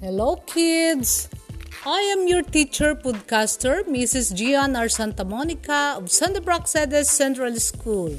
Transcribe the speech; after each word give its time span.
Hello, 0.00 0.36
kids! 0.46 1.28
I 1.84 1.98
am 2.14 2.28
your 2.28 2.42
teacher 2.42 2.94
podcaster, 2.94 3.82
Mrs. 3.82 4.32
Gian 4.32 4.76
R. 4.76 4.88
Santa 4.88 5.24
Monica 5.24 5.96
of 5.98 6.08
Santa 6.08 6.40
Praxedes 6.40 7.06
Central 7.06 7.56
School. 7.56 8.14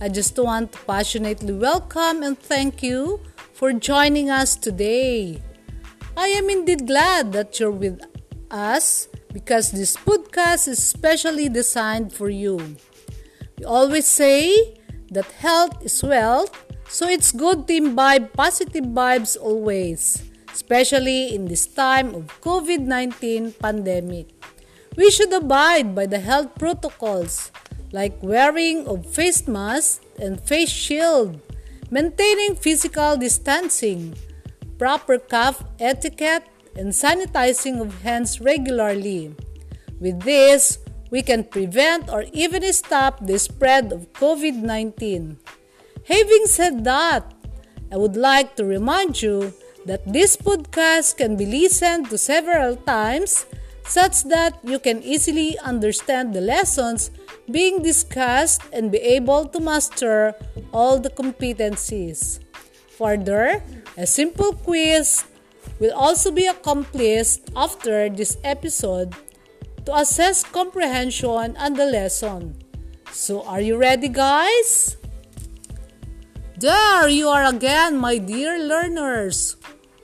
I 0.00 0.08
just 0.08 0.38
want 0.38 0.70
to 0.70 0.78
passionately 0.86 1.54
welcome 1.54 2.22
and 2.22 2.38
thank 2.38 2.84
you 2.84 3.18
for 3.52 3.72
joining 3.72 4.30
us 4.30 4.54
today. 4.54 5.42
I 6.16 6.28
am 6.38 6.48
indeed 6.48 6.86
glad 6.86 7.32
that 7.32 7.58
you're 7.58 7.72
with 7.72 7.98
us 8.52 9.08
because 9.32 9.72
this 9.72 9.96
podcast 9.96 10.68
is 10.68 10.78
specially 10.78 11.48
designed 11.48 12.12
for 12.12 12.30
you. 12.30 12.76
We 13.58 13.64
always 13.64 14.06
say 14.06 14.78
that 15.10 15.26
health 15.32 15.82
is 15.82 16.00
wealth, 16.00 16.54
so 16.86 17.08
it's 17.08 17.32
good 17.32 17.66
to 17.66 17.74
imbibe 17.74 18.32
positive 18.34 18.84
vibes 18.84 19.36
always 19.36 20.30
especially 20.52 21.34
in 21.34 21.48
this 21.48 21.66
time 21.66 22.14
of 22.14 22.28
COVID-19 22.40 23.58
pandemic. 23.58 24.28
We 24.96 25.10
should 25.10 25.32
abide 25.32 25.94
by 25.94 26.06
the 26.06 26.20
health 26.20 26.54
protocols 26.58 27.50
like 27.92 28.22
wearing 28.22 28.86
of 28.86 29.04
face 29.06 29.48
mask 29.48 30.02
and 30.20 30.40
face 30.40 30.70
shield, 30.70 31.40
maintaining 31.90 32.56
physical 32.56 33.16
distancing, 33.16 34.16
proper 34.78 35.18
cough 35.18 35.64
etiquette, 35.78 36.44
and 36.76 36.92
sanitizing 36.92 37.80
of 37.80 38.02
hands 38.02 38.40
regularly. 38.40 39.34
With 40.00 40.22
this, 40.22 40.78
we 41.10 41.20
can 41.20 41.44
prevent 41.44 42.08
or 42.08 42.24
even 42.32 42.64
stop 42.72 43.20
the 43.24 43.38
spread 43.38 43.92
of 43.92 44.12
COVID 44.14 44.56
19. 44.56 45.36
Having 46.08 46.46
said 46.46 46.84
that, 46.84 47.28
I 47.92 47.96
would 47.96 48.16
like 48.16 48.56
to 48.56 48.64
remind 48.64 49.20
you 49.20 49.52
that 49.86 50.04
this 50.06 50.36
podcast 50.36 51.16
can 51.16 51.36
be 51.36 51.46
listened 51.46 52.10
to 52.10 52.18
several 52.18 52.76
times 52.76 53.46
such 53.84 54.24
that 54.24 54.58
you 54.62 54.78
can 54.78 55.02
easily 55.02 55.58
understand 55.58 56.34
the 56.34 56.40
lessons 56.40 57.10
being 57.50 57.82
discussed 57.82 58.62
and 58.72 58.92
be 58.92 58.98
able 58.98 59.44
to 59.46 59.60
master 59.60 60.34
all 60.72 60.98
the 60.98 61.10
competencies. 61.10 62.38
Further, 62.98 63.62
a 63.96 64.06
simple 64.06 64.52
quiz 64.52 65.24
will 65.80 65.92
also 65.92 66.30
be 66.30 66.46
accomplished 66.46 67.50
after 67.56 68.08
this 68.08 68.38
episode 68.44 69.14
to 69.84 69.96
assess 69.96 70.44
comprehension 70.44 71.56
and 71.58 71.76
the 71.76 71.86
lesson. 71.86 72.54
So, 73.10 73.42
are 73.44 73.60
you 73.60 73.76
ready, 73.76 74.08
guys? 74.08 74.96
There 76.62 77.08
you 77.08 77.26
are 77.26 77.42
again, 77.42 77.98
my 77.98 78.18
dear 78.22 78.54
learners. 78.54 79.56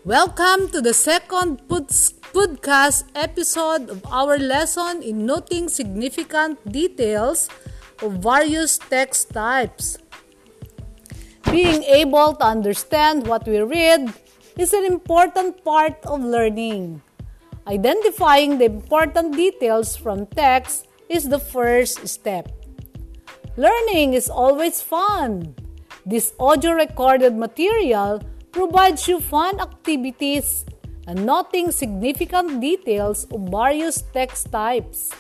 Welcome 0.03 0.67
to 0.75 0.83
the 0.83 0.91
second 0.91 1.63
podcast 1.71 3.07
episode 3.15 3.87
of 3.87 4.03
our 4.11 4.43
lesson 4.43 5.07
in 5.07 5.23
noting 5.23 5.69
significant 5.69 6.59
details 6.67 7.47
of 8.03 8.19
various 8.19 8.75
text 8.75 9.31
types. 9.31 10.03
Being 11.47 11.87
able 11.87 12.35
to 12.35 12.45
understand 12.45 13.29
what 13.31 13.47
we 13.47 13.63
read 13.63 14.11
is 14.59 14.75
an 14.75 14.83
important 14.83 15.63
part 15.63 15.95
of 16.11 16.27
learning. 16.27 17.03
Identifying 17.71 18.59
the 18.59 18.67
important 18.67 19.39
details 19.39 19.95
from 19.95 20.27
text 20.35 20.91
is 21.07 21.31
the 21.31 21.39
first 21.39 22.03
step. 22.11 22.51
Learning 23.55 24.15
is 24.15 24.27
always 24.27 24.83
fun. 24.83 25.55
This 26.09 26.33
audio 26.41 26.73
recorded 26.73 27.37
material 27.37 28.23
provides 28.51 29.07
you 29.07 29.21
fun 29.21 29.61
activities 29.61 30.65
and 31.07 31.27
noting 31.27 31.71
significant 31.71 32.63
details 32.63 33.27
of 33.29 33.53
various 33.53 34.01
text 34.17 34.51
types. 34.51 35.13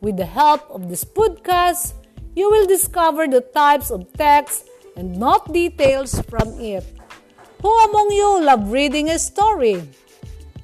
With 0.00 0.16
the 0.16 0.26
help 0.26 0.66
of 0.74 0.88
this 0.88 1.04
podcast, 1.04 1.94
you 2.34 2.50
will 2.50 2.66
discover 2.66 3.28
the 3.28 3.42
types 3.42 3.92
of 3.92 4.12
text 4.14 4.66
and 4.96 5.14
note 5.20 5.52
details 5.52 6.20
from 6.22 6.50
it. 6.58 6.82
Who 7.62 7.70
among 7.86 8.10
you 8.10 8.42
love 8.42 8.72
reading 8.72 9.10
a 9.10 9.20
story? 9.20 9.86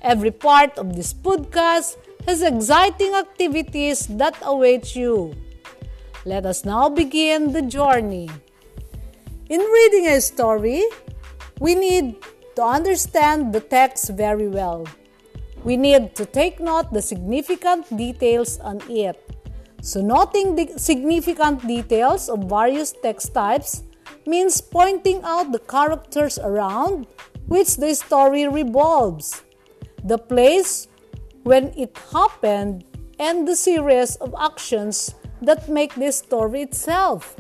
Every 0.02 0.32
part 0.32 0.76
of 0.78 0.96
this 0.96 1.14
podcast 1.14 1.94
has 2.26 2.42
exciting 2.42 3.14
activities 3.14 4.08
that 4.18 4.34
await 4.42 4.96
you. 4.96 5.30
Let 6.24 6.44
us 6.44 6.64
now 6.64 6.88
begin 6.88 7.52
the 7.52 7.62
journey. 7.62 8.30
In 9.50 9.60
reading 9.60 10.08
a 10.08 10.22
story, 10.22 10.82
we 11.60 11.74
need 11.74 12.16
to 12.56 12.62
understand 12.62 13.52
the 13.52 13.60
text 13.60 14.08
very 14.16 14.48
well. 14.48 14.88
We 15.64 15.76
need 15.76 16.16
to 16.16 16.24
take 16.24 16.60
note 16.60 16.94
the 16.94 17.02
significant 17.02 17.84
details 17.94 18.58
on 18.60 18.80
it. 18.88 19.20
So 19.82 20.00
noting 20.00 20.56
the 20.56 20.78
significant 20.78 21.60
details 21.66 22.30
of 22.30 22.48
various 22.48 22.92
text 22.92 23.34
types 23.34 23.82
means 24.26 24.62
pointing 24.62 25.20
out 25.24 25.52
the 25.52 25.58
characters 25.60 26.38
around 26.38 27.06
which 27.46 27.76
the 27.76 27.94
story 27.94 28.48
revolves, 28.48 29.42
the 30.02 30.16
place 30.16 30.88
when 31.42 31.68
it 31.76 31.92
happened, 32.10 32.84
and 33.20 33.46
the 33.46 33.56
series 33.56 34.16
of 34.16 34.34
actions 34.40 35.14
that 35.42 35.68
make 35.68 35.94
the 35.96 36.10
story 36.12 36.62
itself. 36.62 37.36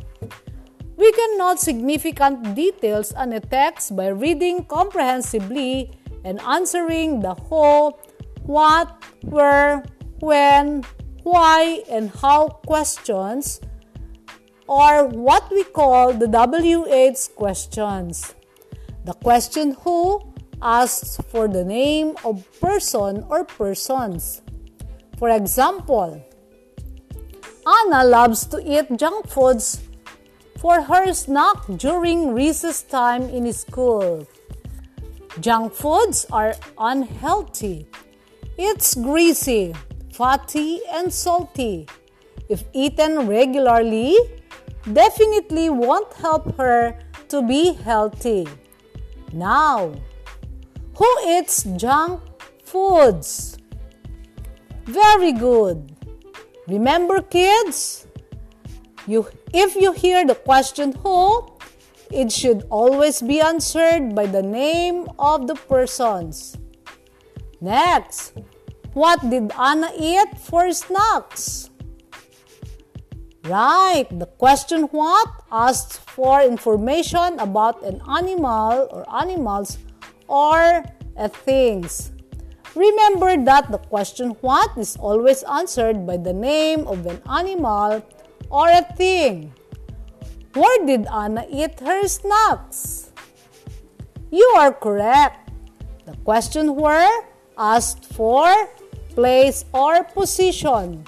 We 0.96 1.10
can 1.12 1.38
note 1.38 1.58
significant 1.58 2.54
details 2.54 3.12
on 3.12 3.32
a 3.32 3.40
text 3.40 3.96
by 3.96 4.08
reading 4.08 4.64
comprehensively 4.66 5.90
and 6.24 6.40
answering 6.40 7.20
the 7.20 7.34
who, 7.34 7.92
what, 8.46 9.02
where, 9.22 9.82
when, 10.20 10.84
why, 11.24 11.82
and 11.90 12.10
how 12.10 12.48
questions, 12.66 13.60
or 14.68 15.08
what 15.08 15.50
we 15.50 15.64
call 15.64 16.12
the 16.12 16.28
WH 16.28 17.34
questions. 17.34 18.34
The 19.04 19.14
question 19.14 19.76
who 19.80 20.22
asks 20.62 21.18
for 21.28 21.48
the 21.48 21.64
name 21.64 22.14
of 22.24 22.46
person 22.60 23.24
or 23.28 23.44
persons. 23.44 24.42
For 25.18 25.30
example, 25.30 26.24
Anna 27.66 28.04
loves 28.04 28.46
to 28.46 28.62
eat 28.64 28.96
junk 28.96 29.26
foods 29.28 29.82
for 30.64 30.80
her 30.80 31.12
snack 31.12 31.58
during 31.76 32.32
recess 32.32 32.80
time 32.80 33.24
in 33.28 33.52
school. 33.52 34.26
Junk 35.38 35.74
foods 35.74 36.24
are 36.32 36.54
unhealthy. 36.78 37.86
It's 38.56 38.94
greasy, 38.94 39.74
fatty, 40.14 40.80
and 40.90 41.12
salty. 41.12 41.86
If 42.48 42.64
eaten 42.72 43.28
regularly, 43.28 44.16
definitely 44.90 45.68
won't 45.68 46.10
help 46.14 46.56
her 46.56 46.98
to 47.28 47.42
be 47.42 47.74
healthy. 47.74 48.48
Now, 49.34 49.92
who 50.96 51.10
eats 51.26 51.64
junk 51.76 52.22
foods? 52.64 53.58
Very 54.86 55.32
good. 55.32 55.92
Remember, 56.68 57.20
kids? 57.20 58.06
You, 59.06 59.28
if 59.52 59.76
you 59.76 59.92
hear 59.92 60.26
the 60.26 60.34
question 60.34 60.92
who, 60.92 61.46
it 62.10 62.32
should 62.32 62.64
always 62.70 63.20
be 63.20 63.40
answered 63.40 64.14
by 64.14 64.26
the 64.26 64.42
name 64.42 65.08
of 65.18 65.46
the 65.46 65.54
persons. 65.54 66.56
Next, 67.60 68.32
what 68.94 69.20
did 69.28 69.52
Anna 69.58 69.90
eat 69.98 70.38
for 70.38 70.72
snacks? 70.72 71.70
Right, 73.44 74.06
the 74.08 74.26
question 74.26 74.88
what 74.88 75.28
asks 75.52 75.98
for 75.98 76.40
information 76.40 77.38
about 77.38 77.82
an 77.84 78.00
animal 78.08 78.88
or 78.90 79.04
animals 79.12 79.76
or 80.28 80.82
a 81.16 81.28
things. 81.28 82.12
Remember 82.74 83.36
that 83.44 83.70
the 83.70 83.78
question 83.78 84.30
what 84.40 84.70
is 84.78 84.96
always 84.96 85.42
answered 85.44 86.06
by 86.06 86.16
the 86.16 86.32
name 86.32 86.86
of 86.86 87.04
an 87.06 87.20
animal 87.28 88.02
or 88.50 88.68
a 88.68 88.82
thing. 88.96 89.52
Where 90.54 90.86
did 90.86 91.06
Anna 91.12 91.46
eat 91.50 91.80
her 91.80 92.06
snacks? 92.06 93.10
You 94.30 94.46
are 94.56 94.72
correct. 94.72 95.50
The 96.06 96.16
question 96.24 96.76
where 96.76 97.10
asked 97.58 98.04
for 98.04 98.52
place 99.14 99.64
or 99.72 100.04
position. 100.04 101.04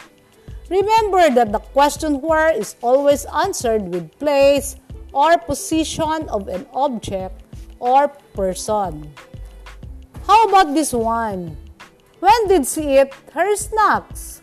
Remember 0.70 1.30
that 1.30 1.52
the 1.52 1.60
question 1.74 2.20
where 2.20 2.50
is 2.50 2.74
always 2.82 3.26
answered 3.26 3.82
with 3.82 4.10
place 4.18 4.76
or 5.12 5.38
position 5.38 6.28
of 6.28 6.48
an 6.48 6.66
object 6.72 7.42
or 7.78 8.08
person. 8.34 9.12
How 10.26 10.48
about 10.48 10.74
this 10.74 10.92
one? 10.92 11.56
When 12.18 12.48
did 12.48 12.66
she 12.66 12.98
eat 12.98 13.14
her 13.32 13.54
snacks? 13.54 14.40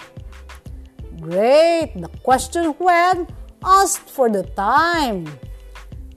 Great! 1.23 1.95
The 1.95 2.11
question 2.21 2.75
when 2.83 3.27
asked 3.63 4.11
for 4.11 4.29
the 4.29 4.43
time. 4.59 5.31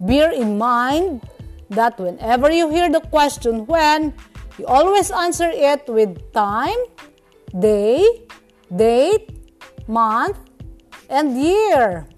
Bear 0.02 0.34
in 0.34 0.58
mind 0.58 1.22
that 1.70 1.94
whenever 1.98 2.50
you 2.50 2.68
hear 2.70 2.90
the 2.90 3.00
question 3.00 3.66
when, 3.66 4.12
You 4.58 4.64
always 4.64 5.12
answer 5.12 5.52
it 5.52 5.84
with 5.84 6.16
time, 6.32 6.80
day, 7.60 8.24
date, 8.72 9.52
month, 9.86 10.40
and 11.12 11.36
year. 11.36 12.08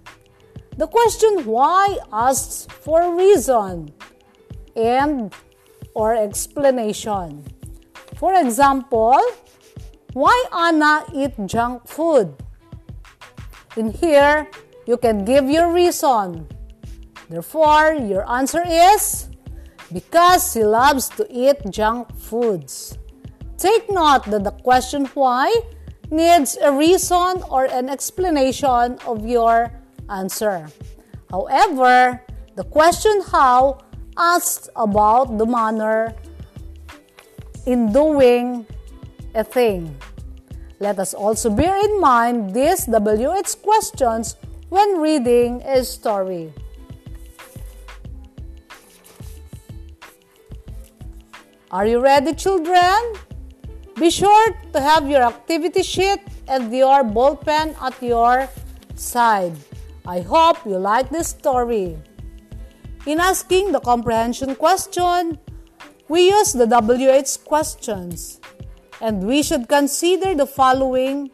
The 0.78 0.86
question 0.86 1.42
why 1.42 1.98
asks 2.12 2.70
for 2.70 3.18
reason 3.18 3.90
and 4.78 5.34
or 5.98 6.14
explanation. 6.14 7.42
For 8.14 8.38
example, 8.38 9.18
why 10.14 10.38
Anna 10.54 11.02
eat 11.10 11.34
junk 11.50 11.90
food? 11.90 12.38
In 13.78 13.94
here, 13.94 14.50
you 14.90 14.96
can 14.98 15.24
give 15.24 15.46
your 15.46 15.72
reason. 15.72 16.50
Therefore, 17.30 17.94
your 17.94 18.26
answer 18.26 18.66
is 18.66 19.30
because 19.94 20.52
he 20.52 20.64
loves 20.66 21.08
to 21.14 21.22
eat 21.30 21.62
junk 21.70 22.10
foods. 22.18 22.98
Take 23.56 23.86
note 23.86 24.26
that 24.34 24.42
the 24.42 24.50
question 24.66 25.06
why 25.14 25.54
needs 26.10 26.58
a 26.58 26.72
reason 26.74 27.46
or 27.46 27.70
an 27.70 27.88
explanation 27.88 28.98
of 29.06 29.22
your 29.22 29.70
answer. 30.10 30.66
However, 31.30 32.26
the 32.56 32.64
question 32.64 33.22
how 33.30 33.78
asks 34.18 34.68
about 34.74 35.38
the 35.38 35.46
manner 35.46 36.18
in 37.64 37.92
doing 37.92 38.66
a 39.36 39.44
thing. 39.44 39.94
Let 40.80 40.98
us 41.00 41.12
also 41.12 41.50
bear 41.50 41.74
in 41.74 42.00
mind 42.00 42.54
these 42.54 42.86
WH 42.86 43.62
questions 43.62 44.36
when 44.68 45.00
reading 45.00 45.60
a 45.62 45.82
story. 45.82 46.52
Are 51.70 51.84
you 51.84 51.98
ready, 51.98 52.32
children? 52.32 52.94
Be 53.98 54.08
sure 54.10 54.54
to 54.72 54.80
have 54.80 55.10
your 55.10 55.22
activity 55.22 55.82
sheet 55.82 56.20
and 56.46 56.72
your 56.72 57.02
ball 57.02 57.34
pen 57.34 57.74
at 57.82 58.00
your 58.00 58.48
side. 58.94 59.58
I 60.06 60.20
hope 60.20 60.64
you 60.64 60.78
like 60.78 61.10
this 61.10 61.28
story. 61.28 61.98
In 63.04 63.18
asking 63.18 63.72
the 63.72 63.80
comprehension 63.80 64.54
question, 64.54 65.38
we 66.08 66.30
use 66.30 66.52
the 66.52 66.70
WH 66.70 67.44
questions 67.44 68.40
and 69.00 69.26
we 69.26 69.42
should 69.42 69.68
consider 69.68 70.34
the 70.34 70.46
following 70.46 71.30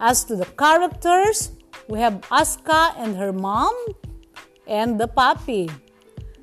as 0.00 0.24
to 0.24 0.36
the 0.36 0.46
characters. 0.58 1.52
We 1.88 2.00
have 2.00 2.22
Aska 2.30 2.94
and 2.96 3.16
her 3.16 3.32
mom 3.32 3.74
and 4.66 4.98
the 4.98 5.08
puppy. 5.08 5.70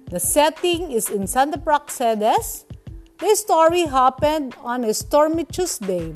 The 0.10 0.20
setting 0.20 0.92
is 0.92 1.10
in 1.10 1.28
Santa 1.28 1.58
Praxedes. 1.58 2.66
The 3.20 3.36
story 3.36 3.86
happened 3.86 4.56
on 4.64 4.84
a 4.84 4.94
stormy 4.94 5.46
Tuesday. 5.46 6.14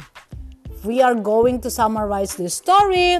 If 0.69 0.85
we 0.85 1.01
are 1.01 1.15
going 1.15 1.61
to 1.61 1.69
summarize 1.69 2.35
this 2.35 2.55
story, 2.55 3.19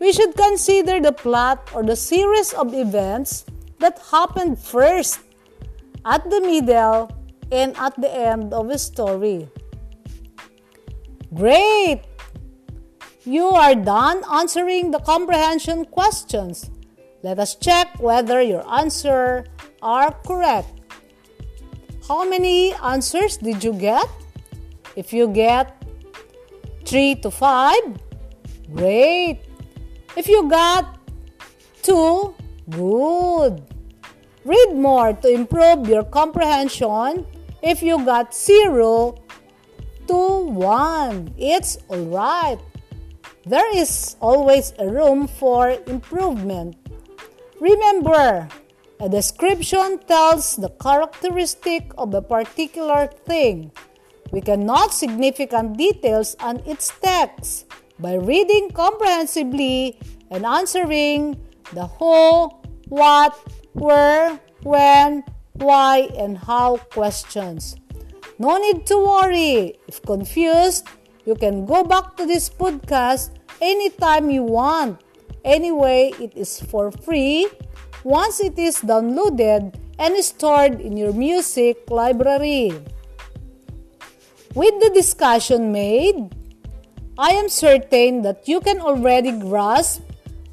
we 0.00 0.12
should 0.12 0.34
consider 0.36 1.00
the 1.00 1.12
plot 1.12 1.70
or 1.74 1.82
the 1.82 1.96
series 1.96 2.52
of 2.52 2.74
events 2.74 3.44
that 3.78 3.98
happened 4.10 4.58
first, 4.58 5.20
at 6.04 6.28
the 6.30 6.40
middle, 6.40 7.10
and 7.50 7.76
at 7.76 7.94
the 8.00 8.10
end 8.12 8.52
of 8.52 8.70
a 8.70 8.78
story. 8.78 9.48
Great! 11.34 12.02
You 13.24 13.48
are 13.48 13.74
done 13.74 14.22
answering 14.32 14.90
the 14.90 15.00
comprehension 15.00 15.84
questions. 15.84 16.70
Let 17.22 17.38
us 17.38 17.56
check 17.56 18.00
whether 18.00 18.40
your 18.40 18.64
answer 18.72 19.44
are 19.82 20.12
correct. 20.24 20.72
How 22.08 22.26
many 22.26 22.72
answers 22.82 23.36
did 23.36 23.62
you 23.62 23.74
get? 23.74 24.08
If 24.96 25.12
you 25.12 25.28
get 25.28 25.76
3 26.86 27.16
to 27.16 27.30
5, 27.30 27.76
great. 28.72 29.40
If 30.16 30.26
you 30.26 30.48
got 30.48 30.98
2, 31.82 32.34
good. 32.70 33.62
Read 34.46 34.72
more 34.72 35.12
to 35.12 35.28
improve 35.28 35.86
your 35.86 36.04
comprehension. 36.04 37.26
If 37.60 37.82
you 37.82 38.02
got 38.04 38.34
0 38.34 39.16
to 40.08 40.48
1, 40.50 41.34
it's 41.38 41.78
alright. 41.88 42.58
There 43.46 43.76
is 43.76 44.16
always 44.20 44.72
a 44.78 44.88
room 44.88 45.28
for 45.28 45.76
improvement. 45.86 46.76
Remember, 47.60 48.48
a 49.00 49.08
description 49.08 50.00
tells 50.06 50.56
the 50.56 50.70
characteristic 50.82 51.92
of 51.96 52.12
a 52.14 52.22
particular 52.22 53.06
thing. 53.24 53.70
We 54.32 54.40
cannot 54.40 54.92
significant 54.92 55.78
details 55.78 56.36
on 56.40 56.60
its 56.66 56.92
text 57.00 57.66
by 57.98 58.14
reading 58.14 58.70
comprehensively 58.70 59.98
and 60.30 60.44
answering 60.44 61.40
the 61.72 61.86
who, 61.86 62.50
what, 62.88 63.38
where, 63.72 64.40
when, 64.62 65.24
why, 65.54 66.08
and 66.18 66.36
how 66.36 66.76
questions. 66.92 67.76
No 68.38 68.56
need 68.56 68.86
to 68.86 68.96
worry. 68.96 69.74
If 69.88 70.00
confused, 70.02 70.86
you 71.26 71.34
can 71.34 71.66
go 71.66 71.82
back 71.82 72.16
to 72.16 72.24
this 72.24 72.48
podcast 72.48 73.34
anytime 73.60 74.30
you 74.30 74.44
want. 74.44 75.02
Anyway, 75.44 76.14
it 76.20 76.36
is 76.36 76.60
for 76.60 76.92
free 76.92 77.48
once 78.04 78.38
it 78.38 78.58
is 78.58 78.78
downloaded 78.78 79.74
and 79.98 80.14
stored 80.22 80.80
in 80.80 80.96
your 80.96 81.12
music 81.12 81.90
library. 81.90 82.70
With 84.54 84.74
the 84.80 84.90
discussion 84.94 85.72
made, 85.72 86.30
I 87.18 87.30
am 87.30 87.48
certain 87.48 88.22
that 88.22 88.46
you 88.46 88.60
can 88.60 88.78
already 88.78 89.32
grasp 89.32 90.02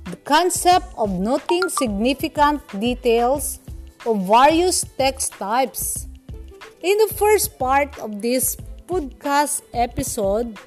the 0.09 0.17
concept 0.17 0.87
of 0.97 1.11
noting 1.11 1.69
significant 1.69 2.65
details 2.79 3.59
of 4.05 4.25
various 4.25 4.81
text 4.97 5.33
types. 5.33 6.07
In 6.85 6.99
the 6.99 7.15
first 7.15 7.57
part 7.57 7.97
of 7.97 8.21
this 8.21 8.55
podcast 8.85 9.63
episode, 9.73 10.59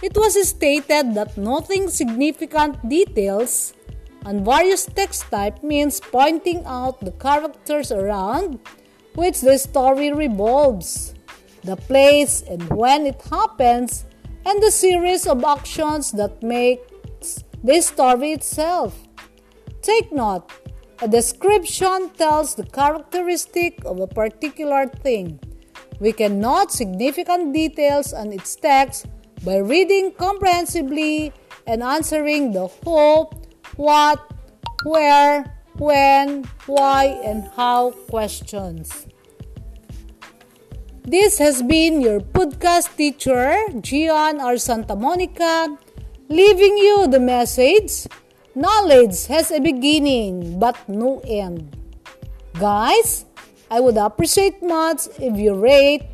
it 0.00 0.16
was 0.16 0.38
stated 0.46 1.14
that 1.14 1.36
noting 1.36 1.88
significant 1.88 2.78
details 2.88 3.74
on 4.24 4.44
various 4.44 4.86
text 4.86 5.28
type 5.32 5.64
means 5.64 5.98
pointing 5.98 6.62
out 6.64 7.00
the 7.00 7.10
characters 7.10 7.90
around 7.90 8.60
which 9.16 9.40
the 9.40 9.58
story 9.58 10.12
revolves, 10.12 11.12
the 11.64 11.74
place 11.74 12.42
and 12.42 12.62
when 12.70 13.04
it 13.04 13.20
happens, 13.22 14.04
and 14.46 14.62
the 14.62 14.70
series 14.70 15.26
of 15.26 15.42
actions 15.42 16.12
that 16.12 16.40
makes 16.40 17.42
the 17.64 17.80
story 17.80 18.30
itself. 18.30 18.94
Take 19.82 20.12
note, 20.12 20.48
a 21.02 21.08
description 21.08 22.10
tells 22.10 22.54
the 22.54 22.62
characteristic 22.62 23.84
of 23.84 23.98
a 23.98 24.06
particular 24.06 24.86
thing. 24.86 25.40
We 26.00 26.12
can 26.12 26.40
note 26.40 26.72
significant 26.72 27.52
details 27.52 28.12
on 28.12 28.32
its 28.32 28.56
text 28.56 29.06
by 29.44 29.58
reading 29.58 30.12
comprehensively 30.12 31.32
and 31.66 31.82
answering 31.82 32.52
the 32.52 32.68
who, 32.84 33.28
what, 33.76 34.20
where, 34.84 35.44
when, 35.78 36.44
why, 36.66 37.18
and 37.24 37.48
how 37.56 37.92
questions. 38.10 39.06
This 41.02 41.38
has 41.38 41.62
been 41.62 42.00
your 42.00 42.20
podcast 42.20 42.96
teacher, 42.96 43.56
Gian 43.80 44.40
R. 44.40 44.56
Santa 44.56 44.96
Monica, 44.96 45.76
leaving 46.28 46.78
you 46.78 47.06
the 47.08 47.20
message 47.20 48.06
Knowledge 48.56 49.26
has 49.26 49.50
a 49.50 49.58
beginning 49.58 50.60
but 50.60 50.78
no 50.88 51.18
end. 51.26 51.74
Guys, 52.54 53.26
I 53.70 53.80
would 53.80 53.96
appreciate 53.96 54.62
much 54.62 55.08
if 55.18 55.38
you 55.38 55.54
rate, 55.54 56.06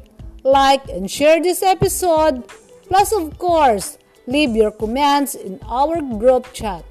like, 0.45 0.88
and 0.88 1.11
share 1.11 1.42
this 1.42 1.62
episode. 1.62 2.47
Plus, 2.88 3.12
of 3.12 3.38
course, 3.38 3.99
leave 4.26 4.57
your 4.57 4.71
comments 4.71 5.35
in 5.35 5.61
our 5.69 6.00
group 6.00 6.52
chat. 6.52 6.85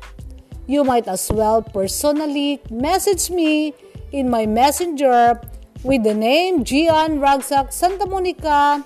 You 0.67 0.83
might 0.83 1.07
as 1.07 1.31
well 1.31 1.61
personally 1.61 2.61
message 2.69 3.29
me 3.29 3.73
in 4.11 4.29
my 4.29 4.45
messenger 4.45 5.39
with 5.83 6.03
the 6.03 6.13
name 6.13 6.63
Gian 6.63 7.19
Ragsak 7.19 7.73
Santa 7.73 8.05
Monica 8.05 8.85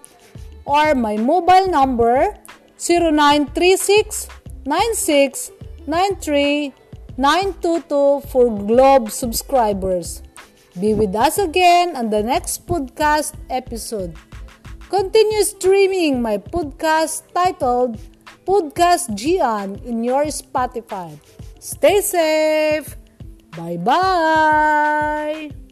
or 0.65 0.95
my 0.95 1.17
mobile 1.17 1.67
number 1.67 2.37
0936 2.77 4.29
96 4.65 5.51
for 8.21 8.49
Globe 8.49 9.11
subscribers. 9.11 10.23
Be 10.79 10.93
with 10.93 11.15
us 11.15 11.37
again 11.37 11.95
on 11.95 12.09
the 12.09 12.23
next 12.23 12.65
podcast 12.65 13.37
episode. 13.49 14.17
Continue 14.89 15.43
streaming 15.43 16.21
my 16.21 16.37
podcast 16.37 17.29
titled 17.33 17.97
Podcast 18.45 19.13
Gian 19.15 19.77
in 19.85 20.03
your 20.03 20.25
Spotify. 20.33 21.17
Stay 21.59 22.01
safe. 22.01 22.97
Bye 23.55 23.77
bye. 23.77 25.62